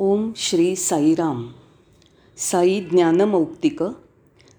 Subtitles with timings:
[0.00, 1.48] ओम श्री साईराम.
[2.36, 3.82] साई ज्ञानमौक्तिक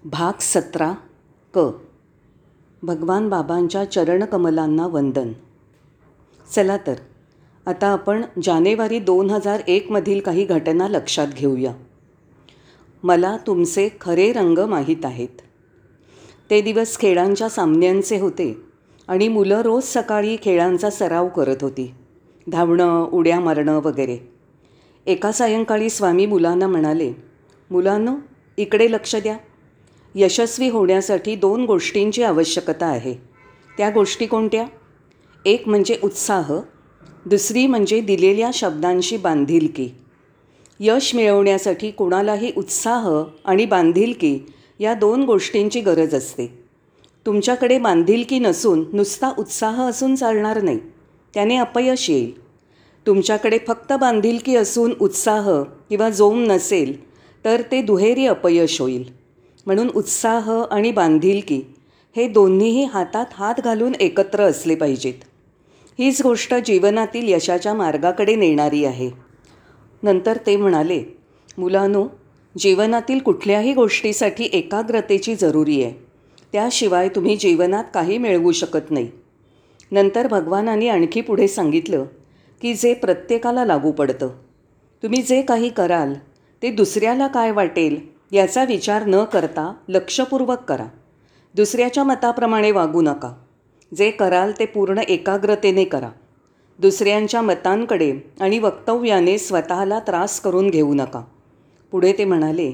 [0.04, 0.92] भाग सतरा
[1.54, 1.60] क.
[2.82, 5.32] भगवान बाबांच्या चरणकमलांना वंदन.
[6.54, 6.94] चला तर
[7.66, 11.72] आता आपण जानेवारी दोन हजार एकमधील काही घटना लक्षात घेऊया.
[13.02, 15.40] मला तुमचे खरे रंग माहीत आहेत.
[16.50, 18.62] ते दिवस खेळांच्या सामन्यांचे होते
[19.08, 21.94] आणि मुलं रोज सकाळी खेळांचा सराव करत होती.
[22.48, 24.29] धावणं उड्या मारणं वगैरे.
[25.10, 27.12] एका सायंकाळी स्वामी मुलांना म्हणाले
[27.70, 28.14] मुलांनो
[28.56, 29.36] इकडे लक्ष द्या.
[30.14, 33.14] यशस्वी होण्यासाठी दोन गोष्टींची आवश्यकता आहे.
[33.78, 34.66] त्या गोष्टी कोणत्या?
[35.44, 36.52] एक म्हणजे उत्साह
[37.26, 39.88] दुसरी म्हणजे दिलेल्या शब्दांशी बांधिलकी.
[40.80, 44.40] यश मिळवण्यासाठी कोणालाही उत्साह आणि बांधिलकी
[44.78, 46.62] या दोन गोष्टींची गरज असते.
[47.26, 50.78] तुमच्याकडे बांधिलकी नसून नुसता उत्साह असून चालणार नाही.
[51.34, 52.39] त्याने अपयश येईल.
[53.06, 57.10] तुमच्याकडे फक्त बांधिलकी असून उत्साह किंवा जोम नसेल
[57.44, 59.04] तर ते दुहेरी अपयश होईल.
[59.66, 61.62] म्हणून उत्साह आणि बांधिलकी
[62.16, 65.14] हे दोन्हीही हातात हात घालून एकत्र असले पाहिजेत.
[65.98, 69.10] हीच गोष्ट जीवनातील यशाच्या मार्गाकडे नेणारी आहे.
[70.02, 71.02] नंतर ते म्हणाले
[71.58, 72.06] मुलांनो
[72.58, 75.92] जीवनातील कुठल्याही गोष्टीसाठी एकाग्रतेची जरुरी आहे.
[76.52, 79.08] त्याशिवाय तुम्ही जीवनात काही मिळवू शकत नाही.
[79.92, 82.04] नंतर भगवानांनी आणखी पुढे सांगितलं
[82.62, 84.28] की जे प्रत्येकाला लागू पडतं.
[85.02, 86.14] तुम्ही जे काही कराल
[86.62, 88.00] ते दुसऱ्याला काय वाटेल
[88.32, 90.86] याचा विचार न करता लक्षपूर्वक करा.
[91.54, 93.32] दुसऱ्याच्या मताप्रमाणे वागू नका.
[93.96, 96.10] जे कराल ते पूर्ण एकाग्रतेने करा.
[96.78, 101.22] दुसऱ्यांच्या मतांकडे आणि वक्तव्याने स्वतःला त्रास करून घेऊ नका.
[101.90, 102.72] पुढे ते म्हणाले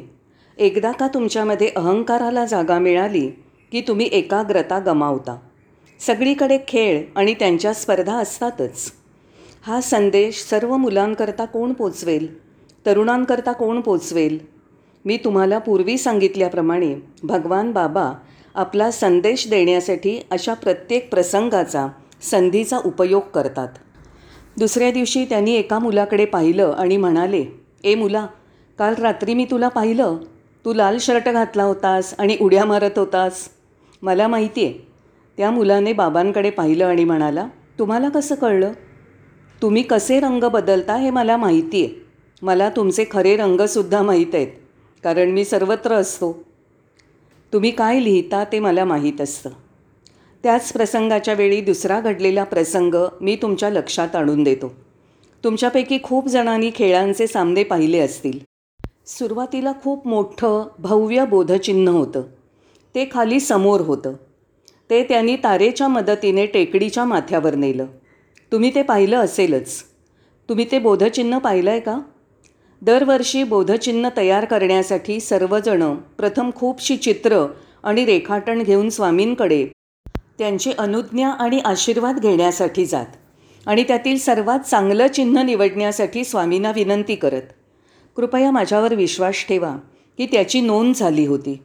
[0.59, 3.28] एकदा का तुमच्यामध्ये अहंकाराला जागा मिळाली
[3.73, 5.37] की तुम्ही एकाग्रता गमावता?
[6.00, 8.93] सगळीकडे खेळ आणि त्यांच्या स्पर्धा असतातच.
[9.67, 12.27] हा संदेश सर्व मुलांकरता कोण पोचवेल?
[12.86, 14.39] तरुणांकरता कोण पोचवेल?
[15.05, 18.12] मी तुम्हाला पूर्वी सांगितल्याप्रमाणे भगवान बाबा
[18.55, 21.88] आपला संदेश देण्यासाठी अशा प्रत्येक प्रसंगाचा
[22.22, 23.69] संधीचा उपयोग करतात.
[24.59, 27.44] दुसऱ्या दिवशी त्यांनी एका मुलाकडे पाहिलं आणि म्हणाले
[27.84, 28.27] ए मुला
[28.78, 30.16] काल रात्री मी तुला पाहिलं.
[30.65, 33.48] तू लाल शर्ट घातला होतास आणि उड्या मारत होतास.
[34.03, 34.87] मला माहिती आहे
[35.37, 37.48] त्या मुलाने बाबांकडे पाहिलं आणि म्हणाला
[37.78, 38.72] तुम्हाला कसं कळलं?
[39.62, 42.06] तुम्ही कसे रंग बदलता हे मला माहिती आहे.
[42.43, 44.49] मला तुमचे खरे रंगसुद्धा माहीत आहेत
[45.05, 46.44] कारण मी सर्वत्र असतो.
[47.53, 49.50] तुम्ही काय लिहिता ते मला माहीत असतं.
[50.43, 54.75] त्याच प्रसंगाच्या वेळी दुसरा घडलेला प्रसंग मी तुमच्या लक्षात आणून देतो.
[55.45, 58.39] तुमच्यापैकी खूप जणांनी खेळांचे सामने पाहिले असतील.
[59.06, 62.22] सुरुवातीला खूप मोठं भव्य बोधचिन्ह होतं.
[62.95, 64.12] ते खाली समोर होतं.
[64.91, 67.87] ते त्यांनी तारेच्या मदतीने टेकडीच्या माथ्यावर नेलं.
[68.53, 69.83] तुम्ही ते पाहिलं असेलच.
[70.49, 72.01] तुम्ही ते बोधचिन्ह पाहिलं आहे का?
[72.83, 77.47] दरवर्षी बोधचिन्ह तयार करण्यासाठी सर्वजणं प्रथम खूपशी चित्र
[77.84, 79.65] आणि रेखाटन घेऊन स्वामींकडे
[80.39, 83.07] त्यांची अनुज्ञा आणि आशीर्वाद घेण्यासाठी जात
[83.67, 87.43] आणि त्यातील सर्वात चांगलं चिन्ह निवडण्यासाठी स्वामींना विनंती करत.
[88.17, 89.77] कृपया माझ्यावर विश्वास ठेवा
[90.19, 91.59] की त्याची नोंद झाली होती.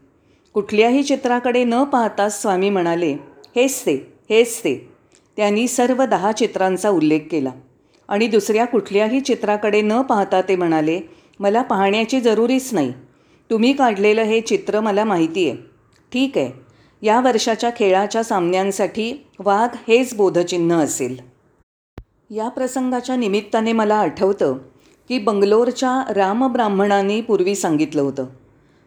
[0.54, 3.12] कुठल्याही चित्राकडे न पाहताच स्वामी म्हणाले
[3.56, 3.96] हेच ते
[4.30, 4.91] हेच ते.
[5.38, 7.52] त्यांनी सर्व दहा चित्रांचा उल्लेख केला.
[8.10, 11.00] आणि दुसऱ्या कुठल्याही चित्राकडे न पाहता ते म्हणाले
[11.40, 12.92] मला पाहण्याची जरुरीच नाही.
[13.50, 15.58] तुम्ही काढलेलं हे चित्र मला माहिती आहे
[16.12, 16.52] ठीक आहे.
[17.02, 21.16] या वर्षाच्या खेळाच्या सामन्यांसाठी वाघ हेच बोधचिन्ह असेल.
[22.30, 24.58] या प्रसंगाच्या निमित्ताने मला आठवतं
[25.10, 28.26] की बंगलोरच्या रामब्राह्मणांनी पूर्वी सांगितलं होतं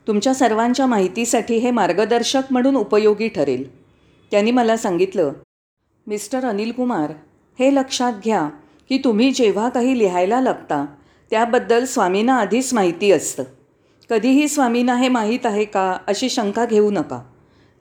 [0.07, 3.69] तुमच्या सर्वांच्या माहितीसाठी हे मार्गदर्शक म्हणून उपयोगी ठरेल.
[4.33, 5.33] त्यांनी मला सांगितलं
[6.07, 7.13] मिस्टर अनिल कुमार
[7.59, 8.49] हे लक्षात घ्या
[8.89, 10.87] की तुम्ही जेव्हा काही लिहायला लागता
[11.31, 13.43] त्याबद्दल स्वामींना आधीच माहिती असतं.
[14.11, 17.23] कधीही स्वामींना हे माहीत आहे का अशी शंका घेऊ नका.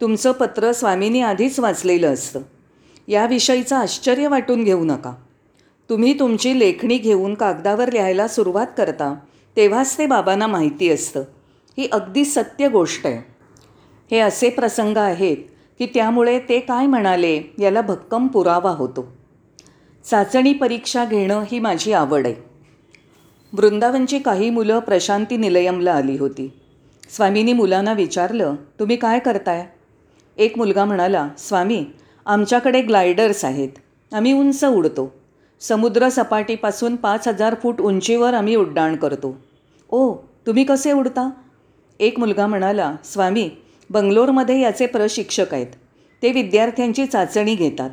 [0.01, 2.41] तुमचं पत्र स्वामींनी आधीच वाचलेलं असतं.
[3.07, 5.13] याविषयीचं आश्चर्य वाटून घेऊ नका.
[5.89, 9.15] तुम्ही तुमची लेखणी घेऊन कागदावर लिहायला सुरुवात करता
[9.57, 11.23] तेव्हाच ते बाबांना माहिती असतं.
[11.77, 13.33] ही अगदी सत्य गोष्ट आहे.
[14.11, 15.37] हे असे प्रसंग आहेत
[15.79, 19.11] की त्यामुळे ते काय म्हणाले याला भक्कम पुरावा होतो.
[20.03, 22.35] चाचणी परीक्षा घेणं ही माझी आवड आहे.
[23.53, 26.53] वृंदावनची काही मुलं प्रशांती निलयमला आली होती.
[27.09, 29.67] स्वामींनी मुलांना विचारलं तुम्ही काय करताय?
[30.37, 31.85] एक मुलगा म्हणाला स्वामी
[32.25, 33.69] आमच्याकडे ग्लायडर्स आहेत.
[34.13, 35.13] आम्ही उंच उडतो.
[35.59, 39.37] समुद्र सपाटीपासून पाच हजार फूट उंचीवर आम्ही उड्डाण करतो.
[39.89, 40.15] ओ
[40.47, 41.29] तुम्ही कसे उडता?
[41.99, 43.49] एक मुलगा म्हणाला स्वामी
[43.93, 45.67] बंगलोरमध्ये याचे प्रशिक्षक आहेत.
[46.23, 47.89] ते विद्यार्थ्यांची चाचणी घेतात.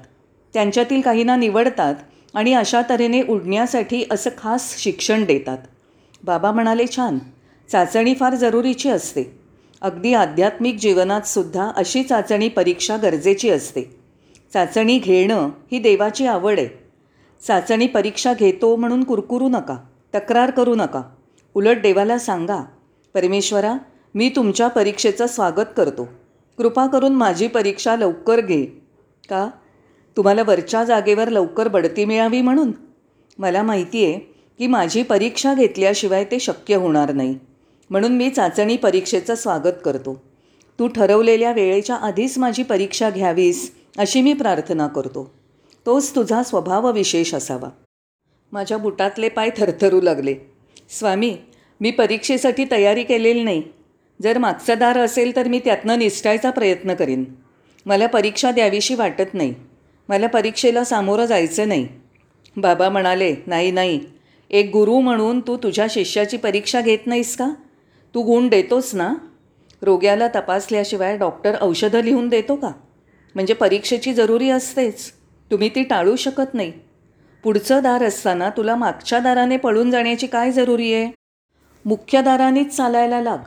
[0.55, 1.94] त्यांच्यातील काहींना निवडतात
[2.35, 5.58] आणि अशा तऱ्हेने उडण्यासाठी असं खास शिक्षण देतात.
[6.25, 7.19] बाबा म्हणाले छान.
[7.73, 9.38] चाचणी फार जरुरीची असते.
[9.81, 13.82] अगदी आध्यात्मिक जीवनात सुद्धा अशी चाचणी परीक्षा गरजेची असते.
[14.52, 16.69] चाचणी घेणं ही देवाची आवड आहे.
[17.47, 19.76] चाचणी परीक्षा घेतो म्हणून कुरकुरू नका.
[20.14, 21.02] तक्रार करू नका.
[21.55, 22.64] उलट देवाला सांगा
[23.14, 23.75] परमेश्वरा
[24.14, 26.08] मी तुमच्या परीक्षेचं स्वागत करतो.
[26.58, 28.64] कृपा करून माझी परीक्षा लवकर घे.
[29.28, 29.50] का?
[30.16, 32.72] तुम्हाला वरच्या जागेवर लवकर बढती मिळावी म्हणून?
[33.38, 34.18] मला माहिती आहे
[34.58, 37.38] की माझी परीक्षा घेतल्याशिवाय ते शक्य होणार नाही.
[37.90, 40.22] म्हणून मी चाचणी परीक्षेचं स्वागत करतो.
[40.78, 45.34] तू ठरवलेल्या वेळेच्या आधीच माझी परीक्षा घ्यावीस अशी मी प्रार्थना करतो.
[45.86, 47.68] तोच तुझा स्वभाव विशेष असावा.
[48.52, 50.34] माझ्या बुटातले पाय थरथरू लागले.
[50.90, 51.36] स्वामी
[51.80, 53.62] मी परीक्षेसाठी तयारी केलेली नाही.
[54.22, 57.25] जर मागचा दार असेल तर मी त्यातनं निसटायचा प्रयत्न करीन.
[57.87, 59.55] मला परीक्षा द्यावीशी वाटत नाही.
[60.08, 61.88] मला परीक्षेला सामोरं जायचं नाही.
[62.56, 64.00] बाबा म्हणाले नाही नाही.
[64.50, 67.50] एक गुरु म्हणून तू तुझ्या शिष्याची परीक्षा घेत नाहीस का?
[68.14, 69.14] तू गुण देतोस ना?
[69.82, 72.70] रोग्याला तपासल्याशिवाय डॉक्टर औषधं लिहून देतो का?
[73.34, 75.12] म्हणजे परीक्षेची जरुरी असतेच.
[75.50, 76.73] तुम्ही ती टाळू शकत नाही.
[77.43, 81.11] पुढचं दार असताना तुला मागच्या दाराने पळून जाण्याची काय जरुरी आहे?
[81.84, 83.38] मुख्य दारानेच चालायला लाग.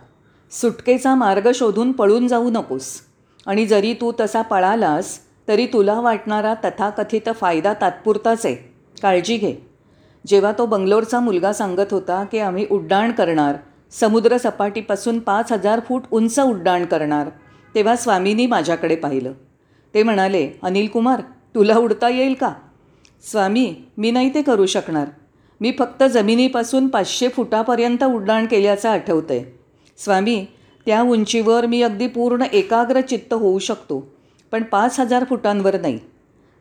[0.61, 2.89] सुटकेचा मार्ग शोधून पळून जाऊ नकोस.
[3.47, 5.17] आणि जरी तू तसा पळालास
[5.47, 8.55] तरी तुला वाटणारा तथाकथित फायदा तात्पुरताच आहे.
[9.01, 9.55] काळजी घे.
[10.27, 13.55] जेव्हा तो बंगलोरचा मुलगा सांगत होता की आम्ही उड्डाण करणार
[13.91, 17.29] समुद्र सपाटीपासून पाच हजार फूट उंच उड्डाण करणार
[17.75, 19.33] तेव्हा स्वामींनी माझ्याकडे पाहिलं.
[19.93, 21.21] ते म्हणाले अनिल कुमार
[21.55, 22.53] तुला उडता येईल का?
[23.31, 25.07] स्वामी मी नाही ते करू शकणार.
[25.61, 29.52] मी फक्त जमिनीपासून पाचशे फुटापर्यंत उड्डाण केल्याचं आठवतं आहे
[29.97, 30.45] स्वामी
[30.85, 34.13] त्या उंचीवर मी अगदी पूर्ण एकाग्र चित्त होऊ शकतो
[34.51, 35.99] पण पाच हजार फुटांवर नाही.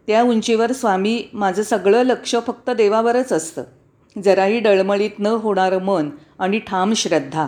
[0.06, 3.62] त्या उंचीवर स्वामी माझं सगळं लक्ष फक्त देवावरच असतं.
[4.24, 7.46] जराही डळमळीत न होणारं मन आणि ठाम श्रद्धा.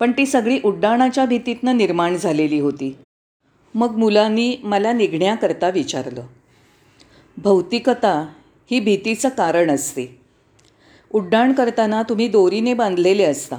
[0.00, 2.96] पण ती सगळी उड्डाणाच्या भीतीतनं निर्माण झालेली होती.
[3.74, 6.22] मग मुलांनी मला निघण्याकरता विचारलं
[7.36, 8.28] भौतिकता
[8.70, 10.20] ही भीतीचं कारण असते.
[11.12, 13.56] उड्डाण करताना तुम्ही दोरीने बांधलेले असता.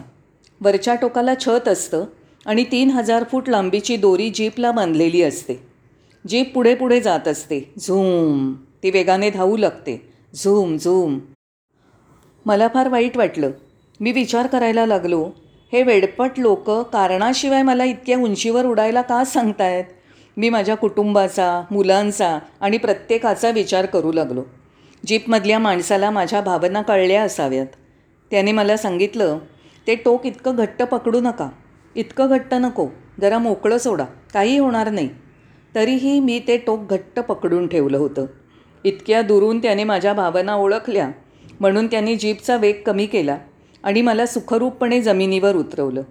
[0.61, 2.06] वरच्या टोकाला छत असतं
[2.45, 5.63] आणि तीन हजार फूट लांबीची दोरी जीपला बांधलेली असते.
[6.27, 7.73] जीप पुढे पुढे जात असते.
[7.79, 8.53] झूम.
[8.83, 10.09] ती वेगाने धावू लागते.
[10.35, 11.19] Zoom zoom.
[12.45, 13.51] मला फार वाईट वाटलं.
[14.00, 15.29] मी विचार करायला लागलो
[15.73, 19.83] हे वेडपट लोक कारणाशिवाय मला इतक्या उंचीवर उडायला का सांगतायत?
[20.38, 24.44] मी माझ्या कुटुंबाचा मुलांचा आणि प्रत्येकाचा विचार करू लागलो.
[25.06, 27.67] जीपमधल्या माणसाला माझ्या भावना कळल्या असाव्यात.
[28.31, 29.38] त्याने मला सांगितलं
[29.87, 31.49] ते टोक इतकं घट्ट पकडू नका.
[31.95, 32.87] इतकं घट्ट नको.
[33.21, 34.05] जरा मोकळं सोडा.
[34.33, 35.09] काही होणार नाही.
[35.75, 38.25] तरीही मी ते टोक घट्ट पकडून ठेवलं होतं.
[38.83, 41.09] इतक्या दुरून त्याने माझ्या भावना ओळखल्या.
[41.59, 43.37] म्हणून त्यांनी जीपचा वेग कमी केला
[43.83, 46.01] आणि मला सुखरूपपणे जमिनीवर उतरवलं.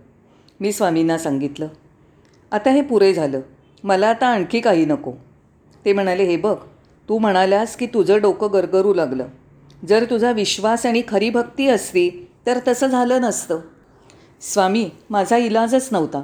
[0.61, 1.69] मी स्वामींना सांगितलं
[2.53, 3.41] आता हे पुरे झालं.
[3.85, 5.13] मला आता आणखी काही नको.
[5.85, 6.57] ते म्हणाले हे बघ
[7.09, 9.27] तू म्हणालास की तुझं डोकं गरगरू लागलं.
[9.89, 13.61] जर तुझा विश्वास आणि खरी भक्ती असती तर तसं झालं नसतं.
[14.41, 16.23] स्वामी माझा इलाजच नव्हता.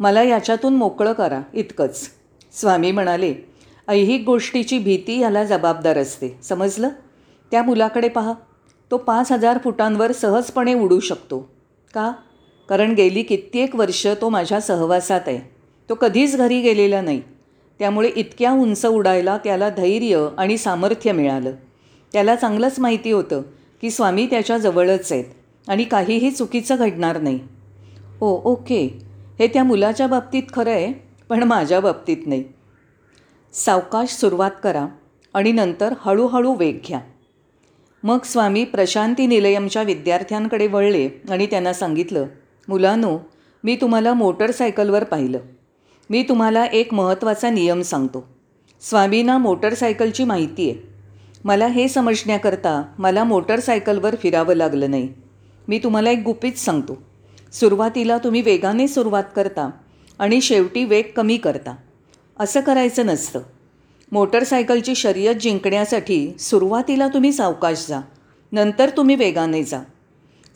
[0.00, 2.10] मला याच्यातून मोकळं करा इतकंच.
[2.52, 3.34] स्वामी म्हणाले
[3.88, 6.38] ऐहिक गोष्टीची भीती याला जबाबदार असते.
[6.42, 6.88] समजलं?
[7.50, 8.32] त्या मुलाकडे पहा.
[8.90, 11.38] तो पाच हजार फुटांवर सहजपणे उडू शकतो.
[11.94, 12.12] का?
[12.68, 15.54] कारण गेली कित्येक वर्ष तो माझ्या सहवासात आहे.
[15.88, 17.22] तो कधीच घरी गेलेला नाही.
[17.78, 21.52] त्यामुळे इतक्या उंच उडायला त्याला धैर्य आणि सामर्थ्य मिळालं.
[22.12, 23.42] त्याला चांगलंच माहिती होतं
[23.80, 25.24] की स्वामी त्याच्या जवळच आहेत.
[25.68, 27.40] आणि काहीही चुकीचं घडणार नाही.
[28.20, 28.98] Oh okay.
[29.38, 30.92] हे त्या मुलाच्या बाबतीत खरं आहे
[31.28, 32.44] पण माझ्या बाबतीत नाही.
[33.52, 34.86] सावकाश सुरुवात करा
[35.34, 37.00] आणि नंतर हळूहळू वेग घ्या.
[38.02, 42.26] मग स्वामी प्रशांती निलयमच्या विद्यार्थ्यांकडे वळले आणि त्यांना सांगितलं
[42.68, 43.18] मुलांनो
[43.64, 45.38] मी तुम्हाला मोटरसायकलवर पाहिलं.
[46.10, 48.28] मी तुम्हाला एक महत्त्वाचा नियम सांगतो.
[48.80, 50.88] स्वामींना मोटरसायकलची माहिती आहे.
[51.44, 55.08] मला हे समजण्याकरता मला मोटरसायकलवर फिरावं लागलं नाही.
[55.68, 57.02] मी तुम्हाला एक गुपित सांगतो.
[57.52, 59.70] सुरुवातीला तुम्ही वेगाने सुरुवात करता
[60.18, 61.76] आणि शेवटी वेग कमी करता.
[62.40, 63.40] असं करायचं नसतं.
[64.12, 68.00] मोटरसायकलची शर्यत जिंकण्यासाठी सुरुवातीला तुम्ही सावकाश जा.
[68.52, 69.82] नंतर तुम्ही वेगाने जा.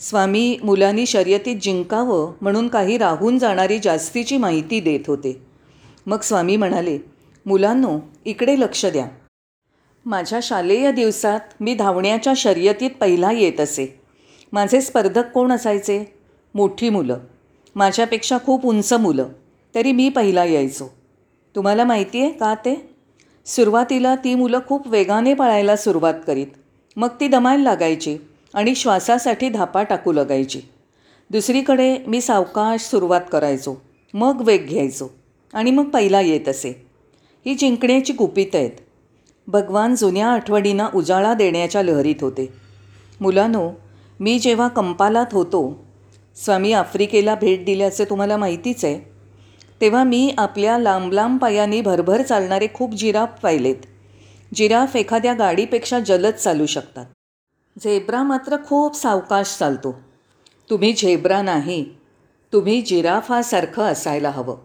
[0.00, 5.42] स्वामी मुलांनी शर्यतीत जिंकावं म्हणून काही राहून जाणारी जास्तीची माहिती देत होते.
[6.06, 6.98] मग स्वामी म्हणाले
[7.46, 9.06] मुलांनो इकडे लक्ष द्या.
[10.06, 14.01] माझ्या शालेय दिवसात मी धावण्याच्या शर्यतीत पहिला येत असे.
[14.52, 16.14] माझे स्पर्धक कोण असायचे?
[16.54, 17.18] मोठी मुलं.
[17.76, 19.28] माझ्यापेक्षा खूप उंच मुलं.
[19.74, 20.94] तरी मी पहिला यायचो.
[21.56, 22.94] तुम्हाला माहिती आहे का ते?
[23.46, 26.46] सुरुवातीला ती मुलं खूप वेगाने पळायला सुरुवात करीत.
[26.96, 28.18] मग ती दमायला लागायची
[28.54, 30.60] आणि श्वासासाठी धापा टाकू लागायची.
[31.30, 33.82] दुसरीकडे मी सावकाश सुरुवात करायचो.
[34.14, 35.14] मग वेग घ्यायचो.
[35.54, 36.86] आणि मग पहिला येत असे.
[37.46, 38.70] ही जिंकण्याची गुपितं आहेत.
[39.46, 42.52] भगवान जुन्या आठवणींना उजाळा देण्याच्या लहरीत होते.
[43.20, 43.70] मुलांनो
[44.20, 45.84] मी जेव्हा कंपालात होतो
[46.34, 49.12] स्वामी आफ्रिकेला भेट दिल्याचे तुम्हाला माहितीच आहे
[49.80, 53.76] तेव्हा मी आपल्या लांब लांब पायांनी भरभर चालणारे खूप जिराफ पाहिलेत.
[54.54, 57.06] जिराफ एखाद्या गाडीपेक्षा जलद चालू शकतात.
[57.84, 59.94] झेब्रा मात्र खूप सावकाश चालतो.
[60.70, 61.84] तुम्ही झेब्रा नाही
[62.52, 64.56] तुम्ही जिराफासारखं असायला हवं.